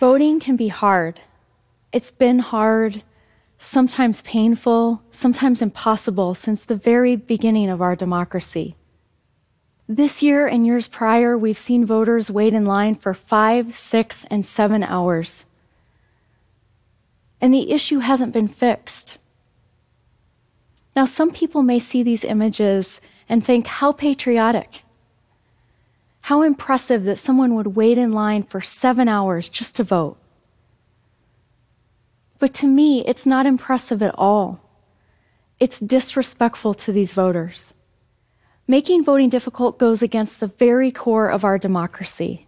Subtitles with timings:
[0.00, 1.20] Voting can be hard.
[1.92, 3.02] It's been hard,
[3.58, 8.76] sometimes painful, sometimes impossible since the very beginning of our democracy.
[9.86, 14.42] This year and years prior, we've seen voters wait in line for five, six, and
[14.42, 15.44] seven hours.
[17.38, 19.18] And the issue hasn't been fixed.
[20.96, 24.82] Now, some people may see these images and think, how patriotic.
[26.30, 30.16] How impressive that someone would wait in line for seven hours just to vote.
[32.38, 34.60] But to me, it's not impressive at all.
[35.58, 37.74] It's disrespectful to these voters.
[38.68, 42.46] Making voting difficult goes against the very core of our democracy.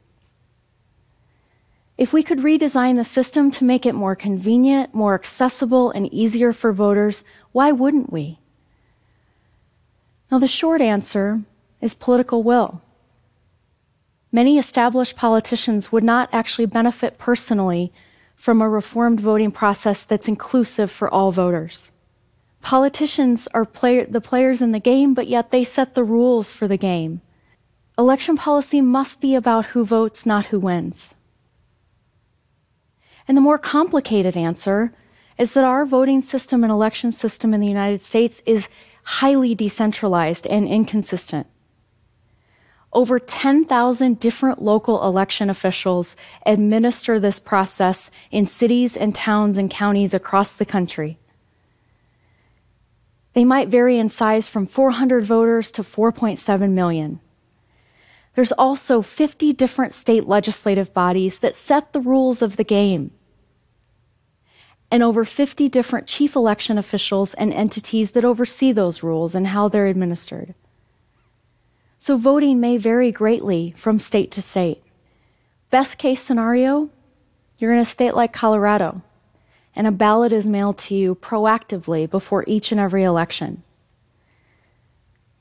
[1.98, 6.53] If we could redesign the system to make it more convenient, more accessible, and easier
[6.53, 8.39] for voters, why wouldn't we?
[10.30, 11.41] Now, the short answer
[11.80, 12.80] is political will.
[14.34, 17.92] Many established politicians would not actually benefit personally
[18.34, 21.92] from a reformed voting process that's inclusive for all voters.
[22.62, 26.66] Politicians are play- the players in the game, but yet they set the rules for
[26.66, 27.20] the game.
[27.98, 31.14] Election policy must be about who votes, not who wins.
[33.28, 34.94] And the more complicated answer
[35.36, 38.69] is that our voting system and election system in the United States is
[39.02, 41.46] highly decentralized and inconsistent.
[42.93, 50.12] Over 10,000 different local election officials administer this process in cities and towns and counties
[50.12, 51.19] across the country.
[53.33, 57.20] They might vary in size from 400 voters to 4.7 million.
[58.35, 63.11] There's also 50 different state legislative bodies that set the rules of the game.
[64.91, 69.69] And over 50 different chief election officials and entities that oversee those rules and how
[69.69, 70.55] they're administered.
[72.05, 74.83] So voting may vary greatly from state to state.
[75.70, 76.91] Best case scenario,
[77.58, 79.03] you're in a state like Colorado,
[79.77, 83.63] and a ballot is mailed to you proactively before each and every election.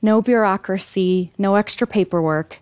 [0.00, 2.60] No bureaucracy, no extra paperwork.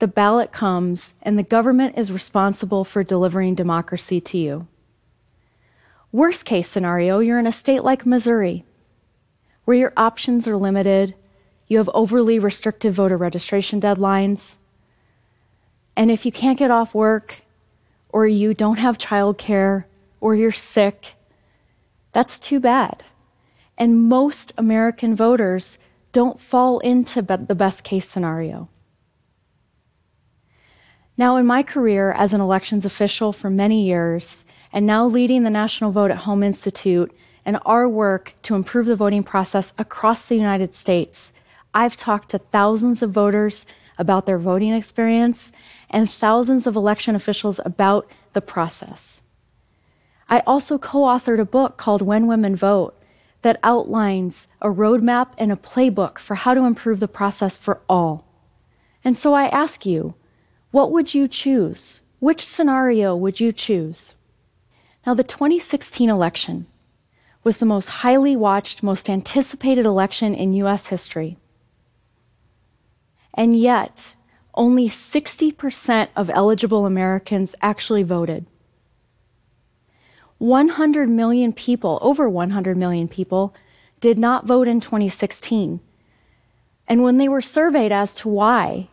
[0.00, 4.66] The ballot comes, and the government is responsible for delivering democracy to you.
[6.10, 8.64] Worst case scenario, you're in a state like Missouri,
[9.64, 11.14] where your options are limited,
[11.72, 14.58] you have overly restrictive voter registration deadlines.
[15.96, 17.42] And if you can't get off work,
[18.10, 19.84] or you don't have childcare,
[20.20, 21.14] or you're sick,
[22.12, 23.02] that's too bad.
[23.78, 25.78] And most American voters
[26.12, 28.68] don't fall into the best case scenario.
[31.16, 34.44] Now, in my career as an elections official for many years,
[34.74, 37.10] and now leading the National Vote at Home Institute
[37.46, 41.32] and our work to improve the voting process across the United States,
[41.74, 43.64] I've talked to thousands of voters
[43.98, 45.52] about their voting experience
[45.90, 49.22] and thousands of election officials about the process.
[50.28, 52.98] I also co authored a book called When Women Vote
[53.42, 58.24] that outlines a roadmap and a playbook for how to improve the process for all.
[59.04, 60.14] And so I ask you,
[60.70, 62.00] what would you choose?
[62.20, 64.14] Which scenario would you choose?
[65.04, 66.66] Now, the 2016 election
[67.42, 71.36] was the most highly watched, most anticipated election in US history.
[73.34, 74.14] And yet,
[74.54, 78.46] only 60% of eligible Americans actually voted.
[80.38, 83.54] 100 million people, over 100 million people,
[84.00, 85.80] did not vote in 2016.
[86.88, 88.88] And when they were surveyed as to why,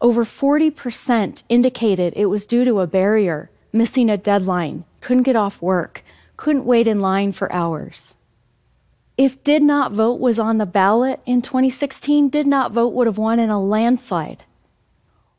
[0.00, 5.62] over 40% indicated it was due to a barrier, missing a deadline, couldn't get off
[5.62, 6.02] work,
[6.36, 8.16] couldn't wait in line for hours.
[9.22, 13.18] If did not vote was on the ballot in 2016, did not vote would have
[13.18, 14.42] won in a landslide.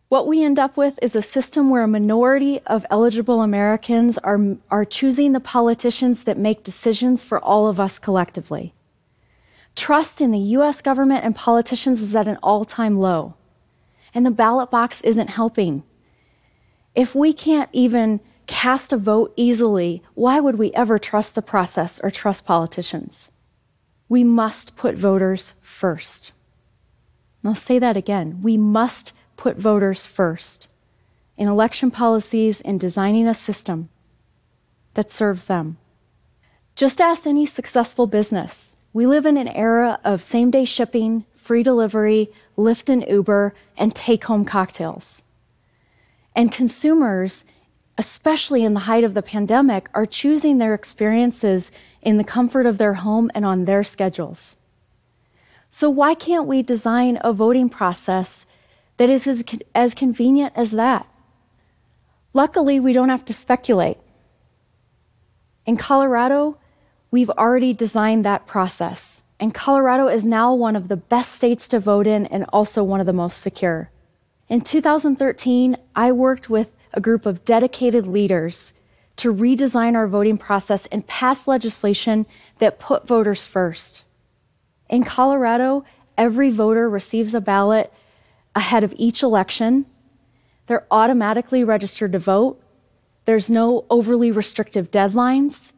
[0.07, 4.55] What we end up with is a system where a minority of eligible Americans are,
[4.71, 8.73] are choosing the politicians that make decisions for all of us collectively.
[9.75, 13.33] Trust in the US government and politicians is at an all time low.
[14.13, 15.83] And the ballot box isn't helping.
[16.95, 21.99] If we can't even cast a vote easily, why would we ever trust the process
[22.01, 23.33] or trust politicians?
[24.13, 26.33] We must put voters first.
[27.41, 28.43] And I'll say that again.
[28.43, 30.67] We must put voters first
[31.35, 33.89] in election policies and designing a system
[34.93, 35.77] that serves them.
[36.75, 38.77] Just ask any successful business.
[38.93, 43.95] We live in an era of same day shipping, free delivery, Lyft and Uber, and
[43.95, 45.23] take home cocktails.
[46.35, 47.45] And consumers,
[47.97, 51.71] especially in the height of the pandemic, are choosing their experiences
[52.03, 54.57] in the comfort of their home and on their schedules.
[55.69, 58.45] So, why can't we design a voting process
[58.97, 61.07] that is as, as convenient as that?
[62.33, 63.97] Luckily, we don't have to speculate.
[65.65, 66.57] In Colorado,
[67.09, 71.79] we've already designed that process, and Colorado is now one of the best states to
[71.79, 73.89] vote in and also one of the most secure.
[74.49, 78.73] In 2013, I worked with a group of dedicated leaders
[79.17, 82.25] to redesign our voting process and pass legislation
[82.57, 84.03] that put voters first.
[84.89, 85.85] In Colorado,
[86.17, 87.91] every voter receives a ballot
[88.55, 89.85] ahead of each election.
[90.67, 92.61] They're automatically registered to vote.
[93.25, 95.73] There's no overly restrictive deadlines.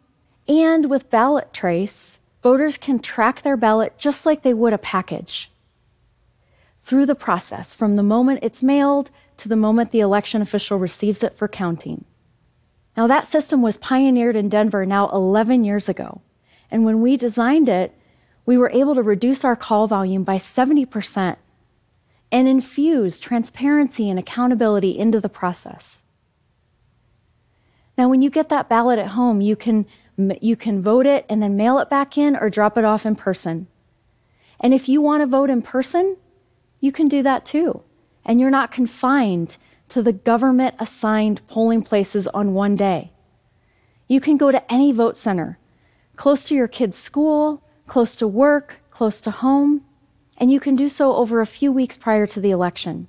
[0.47, 5.49] And with Ballot Trace, voters can track their ballot just like they would a package
[6.85, 11.23] through the process from the moment it's mailed to the moment the election official receives
[11.23, 12.05] it for counting.
[12.97, 16.21] Now, that system was pioneered in Denver now 11 years ago.
[16.71, 17.93] And when we designed it,
[18.45, 21.35] we were able to reduce our call volume by 70%
[22.31, 26.03] and infuse transparency and accountability into the process.
[27.97, 29.85] Now, when you get that ballot at home, you can,
[30.17, 33.15] you can vote it and then mail it back in or drop it off in
[33.15, 33.67] person.
[34.59, 36.17] And if you want to vote in person,
[36.79, 37.83] you can do that too.
[38.25, 39.57] And you're not confined
[39.89, 43.11] to the government assigned polling places on one day.
[44.07, 45.57] You can go to any vote center,
[46.15, 49.83] close to your kid's school, close to work, close to home,
[50.37, 53.07] and you can do so over a few weeks prior to the election.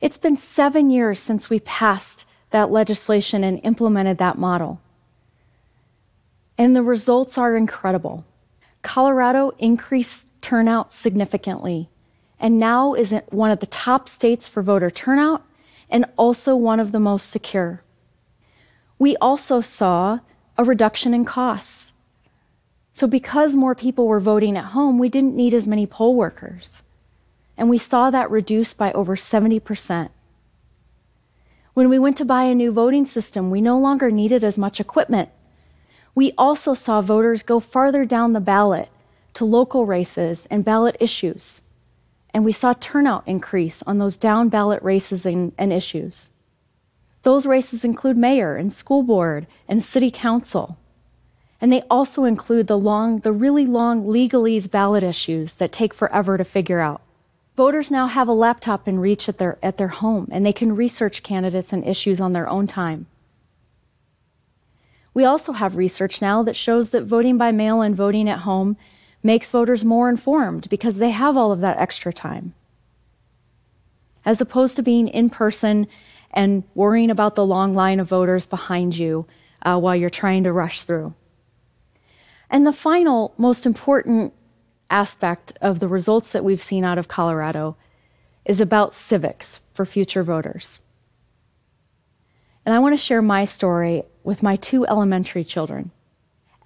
[0.00, 4.80] It's been seven years since we passed that legislation and implemented that model.
[6.56, 8.24] And the results are incredible.
[8.82, 11.90] Colorado increased turnout significantly
[12.40, 15.44] and now is one of the top states for voter turnout
[15.90, 17.82] and also one of the most secure.
[18.98, 20.20] We also saw
[20.56, 21.92] a reduction in costs.
[22.92, 26.82] So, because more people were voting at home, we didn't need as many poll workers.
[27.56, 30.10] And we saw that reduced by over 70%.
[31.72, 34.80] When we went to buy a new voting system, we no longer needed as much
[34.80, 35.30] equipment.
[36.14, 38.88] We also saw voters go farther down the ballot
[39.34, 41.62] to local races and ballot issues
[42.32, 46.30] and we saw turnout increase on those down ballot races and, and, issues.
[47.22, 50.78] Those races include mayor and school board and city council.
[51.60, 56.38] And they also include the long, the really long legalese ballot issues that take forever
[56.38, 57.02] to figure out.
[57.56, 60.74] Voters now have a laptop in reach at their, at their home, and they can
[60.74, 63.06] research candidates and issues on their own time.
[65.12, 68.76] We also have research now that shows that voting by mail and voting at home
[69.22, 72.54] makes voters more informed because they have all of that extra time.
[74.24, 75.86] As opposed to being in person
[76.30, 79.26] and worrying about the long line of voters behind you
[79.62, 81.14] uh, while you're trying to rush through.
[82.48, 84.32] And the final, most important
[84.90, 87.76] aspect of the results that we've seen out of Colorado
[88.44, 90.80] is about civics for future voters.
[92.64, 95.92] And I want to share my story with my two elementary children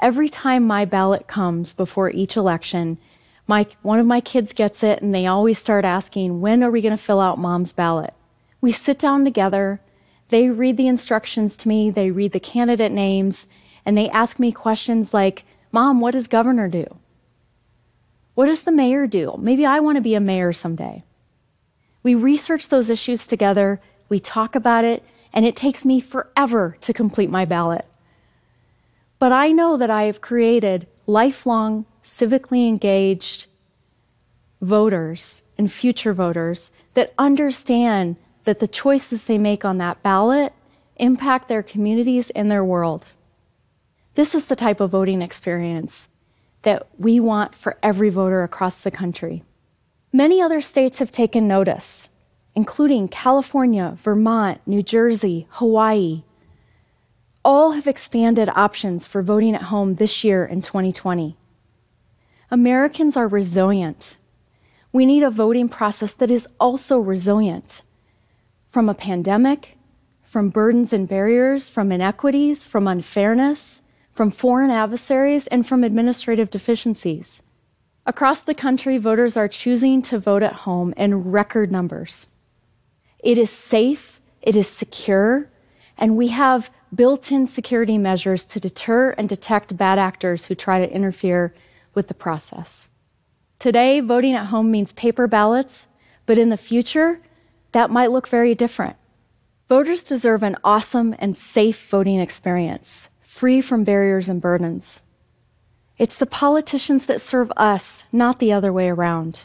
[0.01, 2.99] every time my ballot comes before each election,
[3.47, 6.81] my, one of my kids gets it and they always start asking, when are we
[6.81, 8.15] going to fill out mom's ballot?
[8.61, 9.81] We sit down together,
[10.29, 13.47] they read the instructions to me, they read the candidate names,
[13.85, 16.87] and they ask me questions like, Mom, what does governor do?
[18.35, 19.35] What does the mayor do?
[19.39, 21.05] Maybe I want to be a mayor someday.
[22.03, 25.03] We research those issues together, we talk about it,
[25.33, 27.85] and it takes me forever to complete my ballot.
[29.19, 33.47] But I know that I have created lifelong, civically engaged
[34.61, 40.53] voters and future voters that understand that the choices they make on that ballot
[40.97, 43.05] impact their communities and their world.
[44.15, 46.09] This is the type of voting experience
[46.63, 49.43] that we want for every voter across the country.
[50.13, 52.09] Many other states have taken notice,
[52.55, 56.23] including California, Vermont, New Jersey, Hawaii,
[57.45, 61.37] all have expanded options for voting at home this year in 2020.
[62.51, 64.17] Americans are resilient.
[64.93, 67.83] We need a voting process that is also resilient
[68.69, 69.77] from a pandemic,
[70.23, 73.83] from burdens and barriers, from inequities, from unfairness,
[74.13, 77.43] from foreign adversaries, and from administrative deficiencies.
[78.07, 82.27] Across the country, voters are choosing to vote at home in record numbers.
[83.19, 85.49] It is safe, it is secure,
[85.97, 90.85] and we have built in security measures to deter and detect bad actors who try
[90.85, 91.55] to interfere
[91.95, 92.89] with the process.
[93.59, 95.89] Today, voting at home means paper ballots,
[96.27, 97.21] but in the future,
[97.73, 98.97] that might look very different.
[99.69, 105.03] Voters deserve an awesome and safe voting experience, free from barriers and burdens.
[105.97, 109.45] It's the politicians that serve us, not the other way around.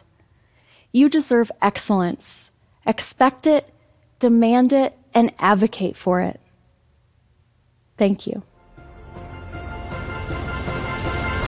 [0.92, 2.52] You deserve excellence.
[2.86, 3.72] Expect it,
[4.18, 6.40] demand it, and advocate for it.
[8.00, 8.42] Thank you.